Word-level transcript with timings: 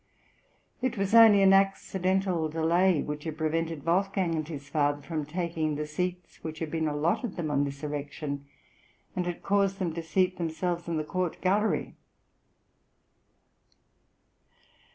It 0.81 0.97
was 0.97 1.13
only 1.13 1.43
an 1.43 1.53
accidental 1.53 2.49
delay 2.49 3.03
which 3.03 3.23
had 3.25 3.37
prevented 3.37 3.85
Wolfgang 3.85 4.33
and 4.33 4.47
his 4.47 4.67
father 4.67 4.99
from 5.03 5.27
taking 5.27 5.75
the 5.75 5.85
seats 5.85 6.43
which 6.43 6.57
had 6.57 6.71
been 6.71 6.87
allotted 6.87 7.35
them 7.35 7.51
on 7.51 7.65
this 7.65 7.81
{THE 7.81 7.85
ITALIAN 7.85 8.07
TOUR.} 8.07 8.29
(138) 8.29 8.31
erection, 8.33 8.47
and 9.15 9.25
had 9.27 9.43
caused 9.43 9.77
them 9.77 9.93
to 9.93 10.01
seat 10.01 10.37
themselves 10.39 10.87
in 10.87 10.97
the 10.97 11.03
court 11.03 11.39
gallery. 11.39 11.93